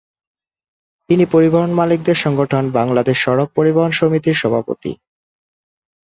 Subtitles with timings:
[1.09, 4.91] তিনি পরিবহন মালিকদের সংগঠন ‘বাংলাদেশ সড়ক পরিবহন সমিতির’ সভাপতি।